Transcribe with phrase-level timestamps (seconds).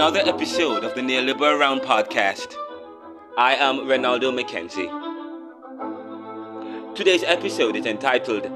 [0.00, 2.54] Welcome to another episode of the Neoliberal Round podcast.
[3.36, 4.88] I am Renaldo McKenzie.
[6.94, 8.46] Today's episode is entitled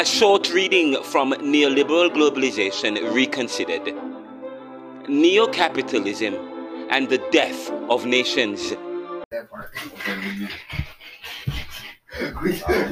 [0.00, 3.94] A Short Reading from Neoliberal Globalization Reconsidered
[5.08, 6.34] Neo-Capitalism
[6.90, 8.72] and the Death of Nations.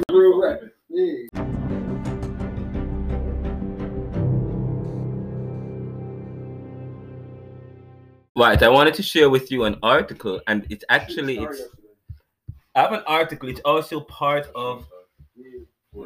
[8.35, 11.61] Right, I wanted to share with you an article, and it's actually it's
[12.73, 13.47] I have an article.
[13.47, 14.87] It's also part of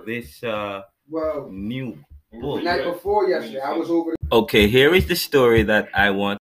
[0.05, 1.97] this uh, Well, new
[2.33, 4.13] the night before yesterday, I was over.
[4.29, 6.39] Okay, here is the story that I want.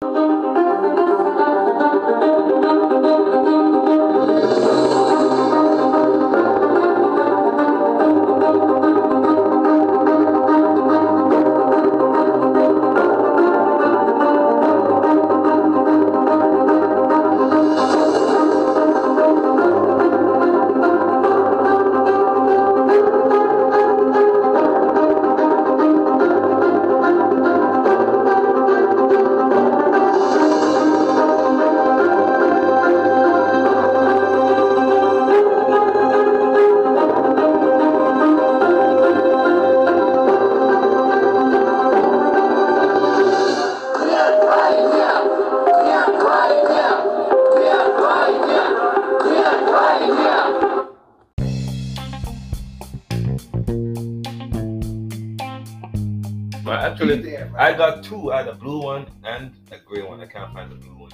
[57.57, 58.31] I got two.
[58.31, 60.19] I had a blue one and a gray one.
[60.19, 61.11] I can't find the blue one.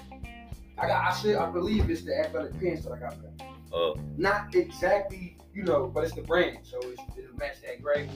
[0.77, 1.11] I got.
[1.11, 1.35] I said.
[1.35, 3.21] I believe it's the athletic pants that I got.
[3.21, 3.47] Back.
[3.73, 8.09] Oh, Not exactly, you know, but it's the brand, so it's, it'll match that gray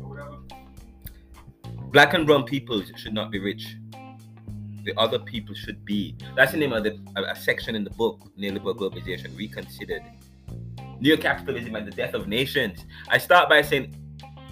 [0.00, 0.36] or whatever.
[1.90, 3.76] black and brown people should not be rich.
[4.84, 6.16] The other people should be.
[6.36, 10.02] That's the name of the a, a section in the book, Neoliberal Globalization Reconsidered.
[11.00, 12.84] Neo-capitalism and the death of nations.
[13.08, 13.96] I start by saying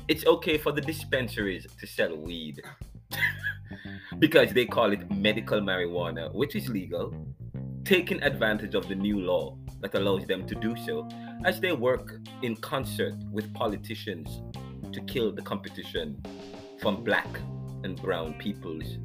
[0.08, 2.62] it's okay for the dispensaries to sell weed
[4.18, 7.14] because they call it medical marijuana, which is legal,
[7.84, 11.08] taking advantage of the new law that allows them to do so
[11.44, 14.42] as they work in concert with politicians
[14.92, 16.20] to kill the competition
[16.80, 17.28] from black
[17.84, 18.98] and brown peoples,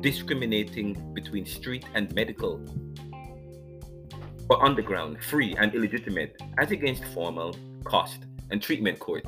[0.00, 2.60] discriminating between street and medical,
[4.48, 9.24] or underground, free and illegitimate, as against formal, cost, and treatment court,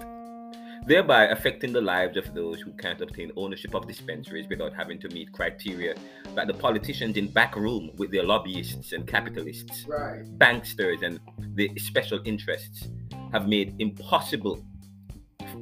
[0.86, 5.08] thereby affecting the lives of those who can't obtain ownership of dispensaries without having to
[5.08, 5.94] meet criteria
[6.34, 10.24] that the politicians in back room with their lobbyists and capitalists, Right.
[10.38, 11.20] banksters, and
[11.54, 12.88] the special interests
[13.32, 14.64] have made impossible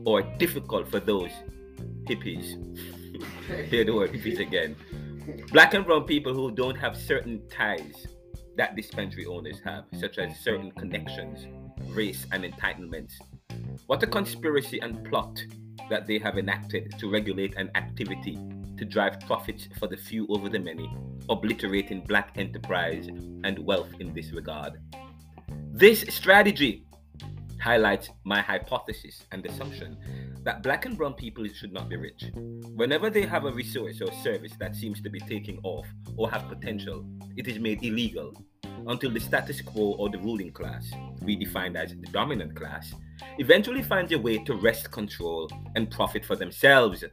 [0.04, 1.30] or difficult for those
[2.08, 2.56] hippies.
[3.68, 4.76] Hear the word hippies again.
[5.52, 8.06] Black and brown people who don't have certain ties
[8.56, 11.46] that dispensary owners have, such as certain connections,
[11.88, 13.12] race, and entitlements.
[13.86, 15.42] What a conspiracy and plot
[15.88, 18.38] that they have enacted to regulate an activity
[18.78, 20.90] to drive profits for the few over the many,
[21.28, 24.80] obliterating black enterprise and wealth in this regard.
[25.72, 26.86] This strategy
[27.60, 29.96] highlights my hypothesis and assumption
[30.44, 32.30] that black and brown people should not be rich.
[32.74, 35.86] Whenever they have a resource or service that seems to be taking off
[36.16, 37.04] or have potential,
[37.36, 38.32] it is made illegal
[38.86, 40.90] until the status quo or the ruling class,
[41.22, 42.94] redefined as the dominant class,
[43.38, 47.04] eventually finds a way to wrest control and profit for themselves.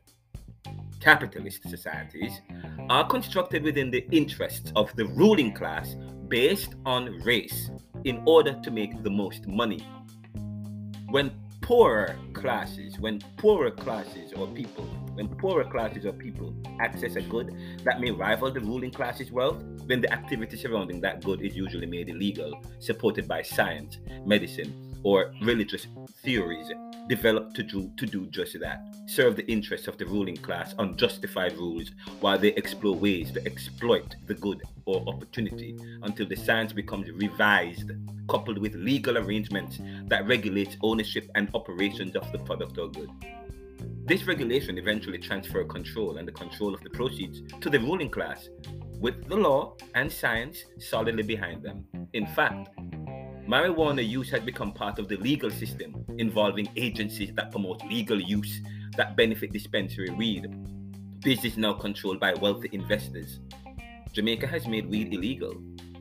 [0.99, 2.41] Capitalist societies
[2.89, 5.95] are constructed within the interests of the ruling class
[6.27, 7.69] based on race
[8.03, 9.85] in order to make the most money.
[11.09, 11.31] When
[11.61, 17.55] poorer classes, when poorer classes or people, when poorer classes or people access a good
[17.83, 21.87] that may rival the ruling class's wealth, then the activity surrounding that good is usually
[21.87, 25.87] made illegal, supported by science, medicine, or religious
[26.21, 26.69] theories
[27.07, 28.93] developed to do, to do just that.
[29.05, 33.45] Serve the interests of the ruling class on justified rules while they explore ways to
[33.45, 37.91] exploit the good or opportunity until the science becomes revised
[38.27, 43.09] coupled with legal arrangements that regulate ownership and operations of the product or good.
[44.03, 48.49] This regulation eventually transfer control and the control of the proceeds to the ruling class
[48.99, 51.85] with the law and science solidly behind them.
[52.11, 52.69] In fact
[53.47, 58.61] Marijuana use has become part of the legal system, involving agencies that promote legal use
[58.97, 60.53] that benefit dispensary weed.
[61.21, 63.39] This is now controlled by wealthy investors.
[64.11, 65.53] Jamaica has made weed illegal,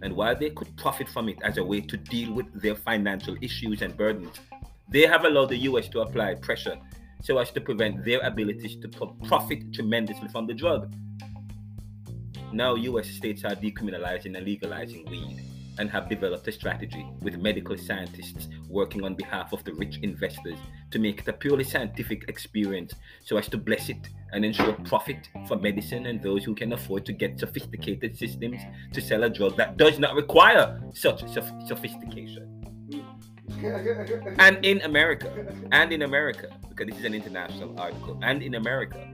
[0.02, 3.37] and while they could profit from it as a way to deal with their financial
[3.40, 4.40] issues and burdens,
[4.88, 6.76] they have allowed the US to apply pressure
[7.22, 10.93] so as to prevent their abilities to profit tremendously from the drug.
[12.52, 13.06] now U.S.
[13.06, 19.05] states are decriminalizing and legalizing weed and have developed a strategy with medical scientists working
[19.05, 20.58] on behalf of the rich investors
[20.90, 22.94] to make it a purely scientific experience
[23.25, 27.05] so as to bless it and ensure profit for medicine and those who can afford
[27.06, 28.61] to get sophisticated systems
[28.93, 32.52] to sell a drug that does not require such soph- sophistication.
[34.38, 35.32] and in America,
[35.72, 39.08] and in America, because this is an international article, and in America,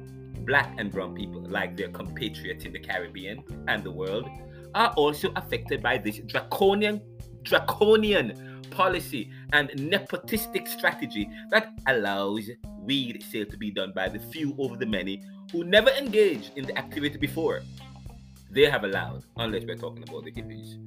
[0.45, 4.29] black and brown people, like their compatriots in the Caribbean and the world,
[4.75, 7.01] are also affected by this draconian
[7.43, 12.49] draconian policy and nepotistic strategy that allows
[12.79, 16.65] weed sale to be done by the few over the many who never engaged in
[16.65, 17.63] the activity before.
[18.51, 20.79] They have allowed, unless we're talking about the hippies,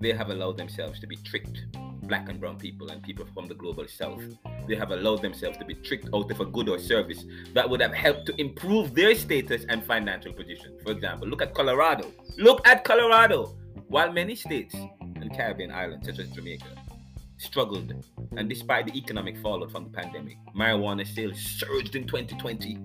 [0.00, 1.66] they have allowed themselves to be tricked
[2.06, 4.20] black and brown people and people from the global south.
[4.20, 4.66] Mm.
[4.66, 7.24] They have allowed themselves to be tricked out of a good or service
[7.54, 10.76] that would have helped to improve their status and financial position.
[10.84, 12.12] For example, look at Colorado.
[12.36, 13.56] Look at Colorado.
[13.88, 16.66] While many states and Caribbean islands, such as Jamaica,
[17.38, 17.92] struggled,
[18.36, 22.78] and despite the economic fallout from the pandemic, marijuana sales surged in 2020.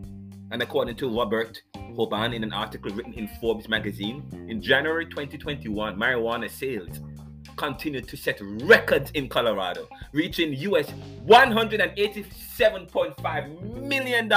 [0.51, 5.95] And according to Robert Hoban in an article written in Forbes magazine, in January 2021,
[5.95, 6.99] marijuana sales
[7.55, 10.87] continued to set records in Colorado, reaching US
[11.25, 14.31] $187.5 million.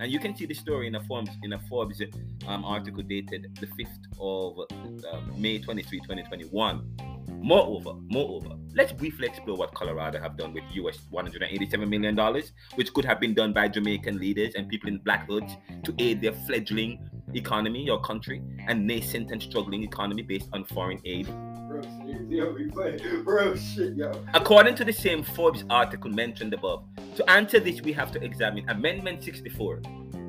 [0.00, 2.00] And you can see the story in a Forbes in a Forbes
[2.46, 4.60] um, article dated the 5th of
[5.04, 7.18] uh, May 23, 2021.
[7.40, 12.92] Moreover, moreover, let's briefly explore what Colorado have done with US 187 million dollars, which
[12.92, 16.32] could have been done by Jamaican leaders and people in black hoods to aid their
[16.32, 21.28] fledgling economy, your country, and nascent and struggling economy based on foreign aid.
[24.34, 26.84] According to the same Forbes article mentioned above,
[27.16, 29.82] to answer this, we have to examine Amendment 64.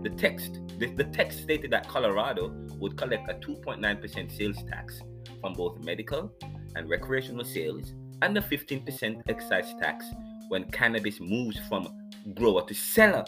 [0.03, 5.01] The text, the, the text stated that Colorado would collect a 2.9% sales tax
[5.41, 6.31] from both medical
[6.75, 10.05] and recreational sales and a 15% excise tax
[10.49, 11.87] when cannabis moves from
[12.33, 13.25] grower to seller.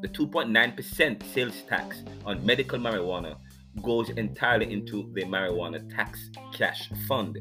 [0.00, 3.36] The 2.9% sales tax on medical marijuana
[3.80, 7.38] goes entirely into the marijuana tax cash fund.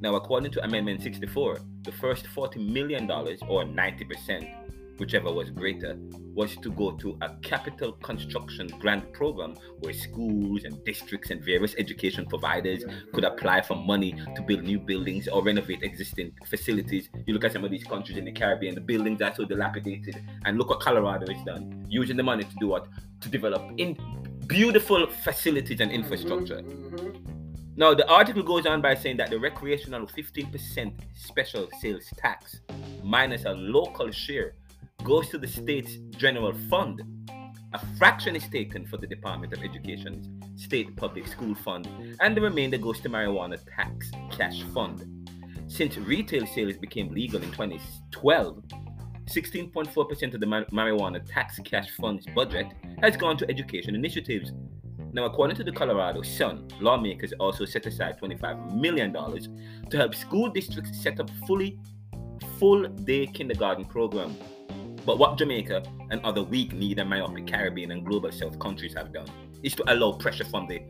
[0.00, 4.68] Now, according to Amendment 64, the first $40 million or 90%
[4.98, 5.96] whichever was greater,
[6.34, 11.74] was to go to a capital construction grant program where schools and districts and various
[11.78, 17.08] education providers could apply for money to build new buildings or renovate existing facilities.
[17.26, 20.22] You look at some of these countries in the Caribbean, the buildings are so dilapidated,
[20.44, 22.88] and look what Colorado has done, using the money to do what?
[23.20, 23.96] To develop in
[24.46, 26.58] beautiful facilities and infrastructure.
[26.62, 27.37] Mm-hmm.
[27.78, 32.60] Now, the article goes on by saying that the recreational 15% special sales tax
[33.04, 34.54] minus a local share
[35.04, 37.00] goes to the state's general fund.
[37.74, 40.26] A fraction is taken for the Department of Education's
[40.60, 45.30] state public school fund, and the remainder goes to marijuana tax cash fund.
[45.68, 48.60] Since retail sales became legal in 2012,
[49.26, 52.66] 16.4% of the marijuana tax cash fund's budget
[53.00, 54.50] has gone to education initiatives.
[55.12, 60.48] Now, according to the Colorado Sun, lawmakers also set aside $25 million to help school
[60.50, 61.78] districts set up fully
[62.58, 64.36] full day kindergarten program
[65.08, 69.10] but what Jamaica and other weak, need and myopic Caribbean and global South countries have
[69.10, 69.26] done
[69.62, 70.82] is to allow pressure from the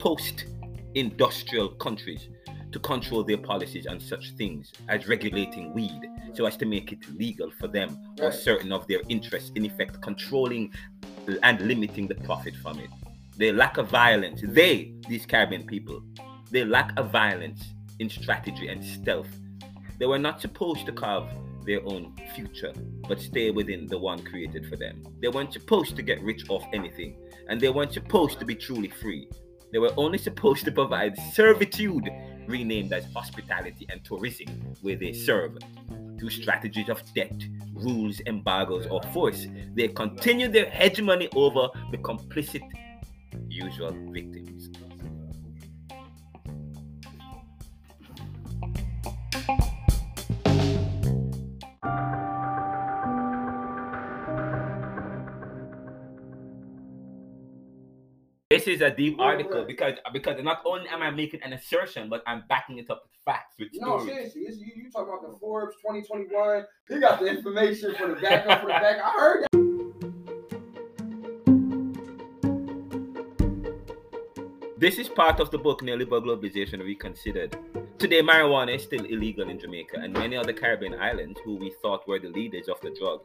[0.00, 0.46] post
[0.96, 2.30] industrial countries
[2.72, 6.00] to control their policies on such things as regulating weed
[6.32, 10.00] so as to make it legal for them or certain of their interests, in effect,
[10.00, 10.72] controlling
[11.44, 12.90] and limiting the profit from it.
[13.40, 14.42] They lack of violence.
[14.44, 16.02] They, these Caribbean people,
[16.50, 19.34] their lack of violence in strategy and stealth.
[19.98, 21.26] They were not supposed to carve
[21.64, 22.74] their own future,
[23.08, 25.02] but stay within the one created for them.
[25.22, 27.16] They weren't supposed to get rich off anything,
[27.48, 29.26] and they weren't supposed to be truly free.
[29.72, 32.10] They were only supposed to provide servitude,
[32.46, 34.48] renamed as hospitality and tourism,
[34.82, 35.56] where they serve.
[36.18, 37.42] Through strategies of debt,
[37.72, 42.60] rules, embargoes, or force, they continue their hegemony over the complicit
[43.48, 44.70] usual victims.
[58.50, 62.22] This is a deep article because because not only am I making an assertion, but
[62.26, 64.32] I'm backing it up with facts, with no, stories.
[64.32, 66.64] seriously, you, you talk about the Forbes 2021.
[66.88, 68.98] He got the information for the backup for the back.
[69.02, 69.46] I heard
[74.80, 77.54] This is part of the book Neoliberal Globalization Reconsidered.
[77.98, 82.08] Today, marijuana is still illegal in Jamaica and many other Caribbean islands who we thought
[82.08, 83.20] were the leaders of the drug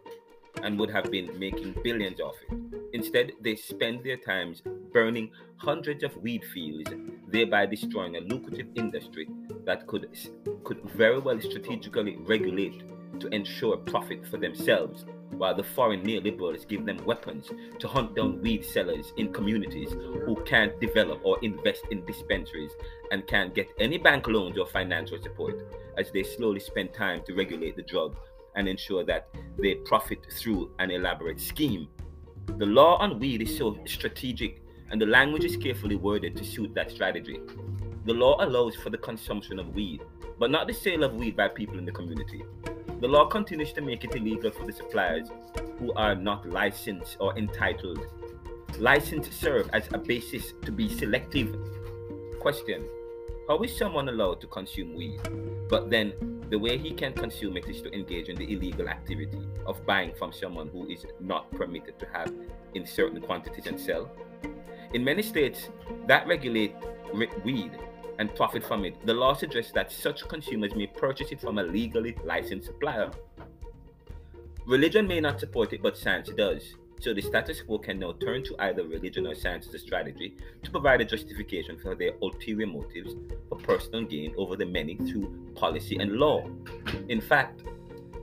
[0.64, 2.58] and would have been making billions off it.
[2.92, 6.92] Instead, they spend their times burning hundreds of weed fields,
[7.30, 9.30] thereby destroying a lucrative industry
[9.64, 10.10] that could
[10.66, 12.84] could very well strategically regulate
[13.22, 18.42] to ensure profit for themselves, while the foreign neoliberals give them weapons to hunt down
[18.42, 22.72] weed sellers in communities who can't develop or invest in dispensaries
[23.12, 25.56] and can't get any bank loans or financial support,
[25.98, 28.16] as they slowly spend time to regulate the drug
[28.56, 29.28] and ensure that
[29.58, 31.88] they profit through an elaborate scheme.
[32.58, 36.74] The law on weed is so strategic and the language is carefully worded to suit
[36.76, 37.40] that strategy.
[38.06, 40.02] The law allows for the consumption of weed,
[40.40, 42.44] but not the sale of weed by people in the community.
[43.06, 45.30] The law continues to make it illegal for the suppliers
[45.78, 48.00] who are not licensed or entitled.
[48.80, 51.56] License serve as a basis to be selective.
[52.40, 52.84] Question
[53.48, 55.20] How is someone allowed to consume weed?
[55.70, 56.14] But then
[56.50, 60.16] the way he can consume it is to engage in the illegal activity of buying
[60.16, 62.34] from someone who is not permitted to have
[62.74, 64.10] in certain quantities and sell.
[64.96, 65.70] In many states
[66.08, 66.74] that regulate
[67.44, 67.78] weed
[68.20, 71.64] and profit from it, the law suggests that such consumers may purchase it from a
[71.64, 73.12] legally licensed supplier.
[74.66, 76.76] Religion may not support it, but science does.
[77.02, 80.38] So the status quo can now turn to either religion or science as a strategy
[80.64, 83.14] to provide a justification for their ulterior motives
[83.50, 86.50] for personal gain over the many through policy and law.
[87.10, 87.64] In fact,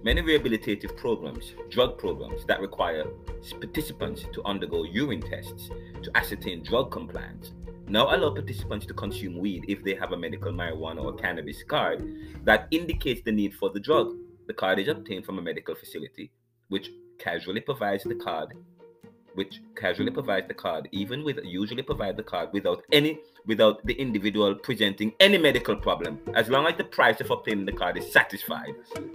[0.03, 3.05] many rehabilitative programs, drug programs that require
[3.61, 5.71] participants to undergo urine tests
[6.03, 7.53] to ascertain drug compliance,
[7.87, 12.03] now allow participants to consume weed if they have a medical marijuana or cannabis card
[12.45, 14.17] that indicates the need for the drug.
[14.47, 16.33] The card is obtained from a medical facility,
[16.69, 18.55] which casually provides the card
[19.35, 23.95] which casually provides the card even with usually provide the card without any without the
[23.95, 28.13] individual presenting any medical problem as long as the price of obtaining the card is
[28.13, 28.75] satisfied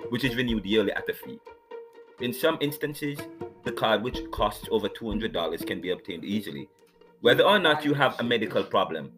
[0.09, 1.39] which is renewed yearly at a fee
[2.21, 3.17] in some instances
[3.63, 6.67] the card which costs over $200 can be obtained easily
[7.21, 9.11] whether or not you have a medical problem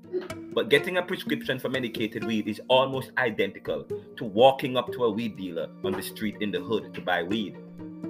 [0.53, 3.83] but getting a prescription for medicated weed is almost identical
[4.15, 7.21] to walking up to a weed dealer on the street in the hood to buy
[7.23, 7.57] weed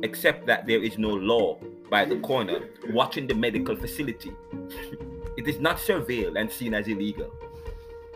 [0.04, 1.58] except that there is no law
[1.90, 4.32] by the corner watching the medical facility.
[5.40, 7.32] it is not surveilled and seen as illegal.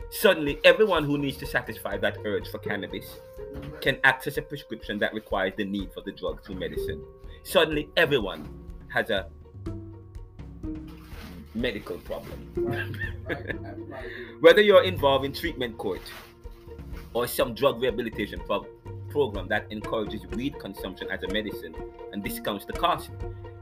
[0.10, 3.18] Suddenly, everyone who needs to satisfy that urge for cannabis
[3.80, 7.02] can access a prescription that requires the need for the drug through medicine.
[7.44, 8.46] Suddenly, everyone
[8.90, 9.30] has a
[11.56, 12.40] medical problem.
[14.42, 16.02] Whether you're involved in treatment court
[17.14, 18.70] or some drug rehabilitation problem,
[19.12, 21.74] program that encourages weed consumption as a medicine
[22.12, 23.12] and discounts the cost.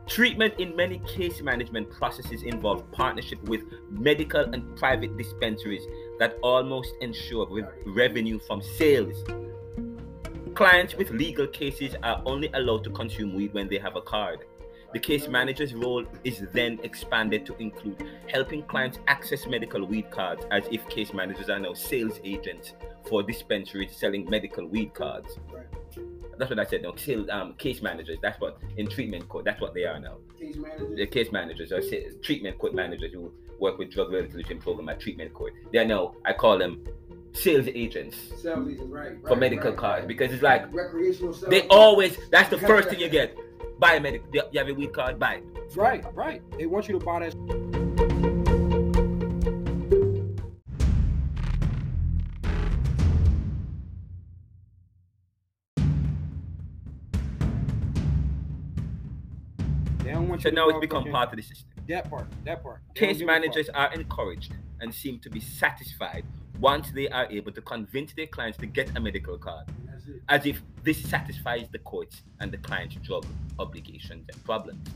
[0.07, 5.83] Treatment in many case management processes involve partnership with medical and private dispensaries
[6.19, 9.23] that almost ensure re- revenue from sales.
[10.53, 14.39] Clients with legal cases are only allowed to consume weed when they have a card.
[14.93, 20.43] The case manager's role is then expanded to include helping clients access medical weed cards
[20.51, 22.73] as if case managers are now sales agents
[23.07, 25.39] for dispensaries selling medical weed cards.
[25.49, 25.80] Right.
[26.37, 26.81] That's what I said.
[26.81, 28.17] No, sales, um, case managers.
[28.21, 29.45] That's what in treatment court.
[29.45, 30.17] That's what they are now.
[30.39, 30.97] Case managers.
[30.97, 31.81] The case managers or
[32.21, 35.53] treatment court managers who work with drug resolution program at treatment court.
[35.71, 36.15] They are now.
[36.25, 36.83] I call them
[37.33, 38.17] sales agents.
[38.41, 39.11] Sales agents, right?
[39.11, 40.07] right for medical right, cards right.
[40.07, 41.33] because it's like recreational.
[41.33, 42.17] They always.
[42.29, 43.37] That's the first thing you get.
[43.79, 44.27] Buy a medical.
[44.33, 45.19] You have a weed card.
[45.19, 45.43] Buy it.
[45.75, 46.41] Right, right.
[46.57, 47.80] They want you to buy that.
[60.39, 61.67] So now it's become part of the system.
[61.87, 62.79] That part, that part.
[62.95, 66.25] Case managers are encouraged and seem to be satisfied
[66.59, 69.65] once they are able to convince their clients to get a medical card,
[70.29, 73.25] as if this satisfies the courts and the client's drug
[73.59, 74.87] obligations and problems.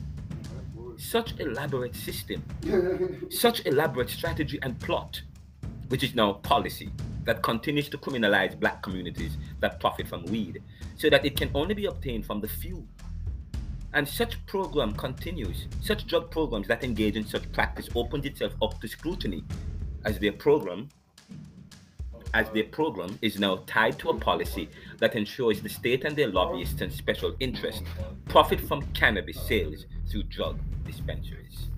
[0.98, 2.44] Such elaborate system,
[3.30, 5.22] such elaborate strategy and plot,
[5.90, 6.92] which is now policy
[7.26, 10.62] that continues to criminalize black communities that profit from weed,
[10.96, 12.88] so that it can only be obtained from the few
[13.96, 15.68] and such program continues.
[15.82, 19.44] Such drug programs that engage in such practice opens itself up to scrutiny
[20.04, 20.90] as their program
[22.34, 26.28] as their program is now tied to a policy that ensures the state and their
[26.28, 27.82] lobbyists and special interests
[28.28, 31.70] profit from cannabis sales through drug dispensaries.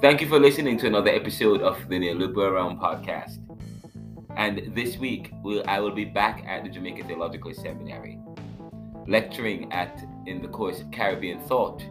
[0.00, 3.36] Thank you for listening to another episode of the Neoliberal Realm podcast.
[4.34, 8.18] And this week, we'll, I will be back at the Jamaica Theological Seminary,
[9.06, 11.82] lecturing at in the course Caribbean Thought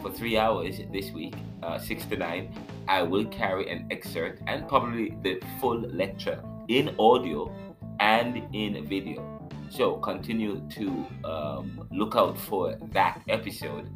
[0.00, 2.54] for three hours this week uh, 6 to 9,
[2.86, 7.52] I will carry an excerpt and probably the full lecture in audio
[7.98, 9.50] and in video.
[9.70, 13.90] So continue to um, look out for that episode.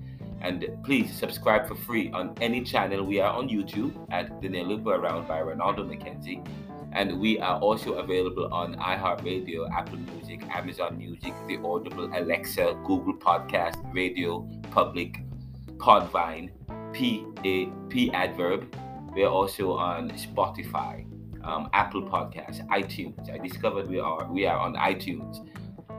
[0.45, 3.03] And please subscribe for free on any channel.
[3.03, 6.47] We are on YouTube at The Neoliberal Around by Renaldo McKenzie.
[6.93, 13.15] And we are also available on iHeartRadio, Apple Music, Amazon Music, The Audible, Alexa, Google
[13.15, 15.23] Podcast, Radio, Public,
[15.79, 16.51] Podvine,
[16.93, 18.77] P A P Adverb.
[19.15, 21.07] We are also on Spotify,
[21.43, 23.33] um, Apple Podcasts, iTunes.
[23.33, 25.39] I discovered we are we are on iTunes.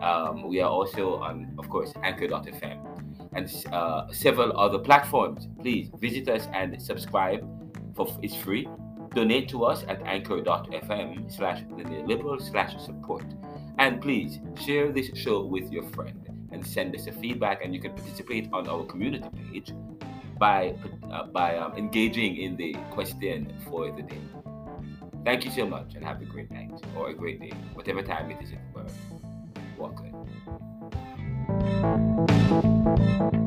[0.03, 2.94] Um, we are also on, of course, Anchor.fm
[3.35, 5.47] and uh, several other platforms.
[5.61, 7.47] Please visit us and subscribe.
[7.95, 8.67] For it's free.
[9.13, 11.63] Donate to us at anchor.fm slash
[12.05, 13.25] liberal slash support.
[13.77, 17.63] And please share this show with your friend and send us a feedback.
[17.63, 19.73] And you can participate on our community page
[20.37, 20.75] by
[21.11, 24.21] uh, by um, engaging in the question for the day.
[25.23, 28.29] Thank you so much and have a great night or a great day, whatever time
[28.31, 28.91] it is in the world.
[29.77, 29.95] Walk
[31.81, 32.04] good.
[32.61, 33.44] Thank you.